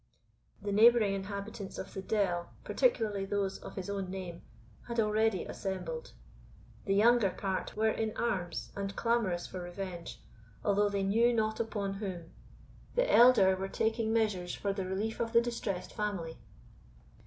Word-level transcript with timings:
The 0.63 0.71
neighbouring 0.71 1.13
inhabitants 1.13 1.77
of 1.77 1.93
the 1.93 2.01
dell, 2.01 2.49
particularly 2.63 3.23
those 3.23 3.59
of 3.59 3.75
his 3.75 3.87
own 3.87 4.09
name, 4.09 4.41
had 4.87 4.99
already 4.99 5.43
assembled. 5.45 6.13
The 6.85 6.95
younger 6.95 7.29
part 7.29 7.77
were 7.77 7.91
in 7.91 8.17
arms 8.17 8.71
and 8.75 8.95
clamorous 8.95 9.45
for 9.45 9.61
revenge, 9.61 10.19
although 10.65 10.89
they 10.89 11.03
knew 11.03 11.31
not 11.35 11.59
upon 11.59 11.93
whom; 12.01 12.31
the 12.95 13.13
elder 13.13 13.55
were 13.55 13.69
taking 13.69 14.11
measures 14.11 14.55
for 14.55 14.73
the 14.73 14.87
relief 14.87 15.19
of 15.19 15.33
the 15.33 15.41
distressed 15.41 15.93
family. 15.93 16.39